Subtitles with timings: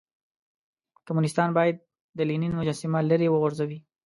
[1.07, 1.75] کمونيستان بايد
[2.17, 3.79] د لينن مجسمه ليرې وغورځوئ.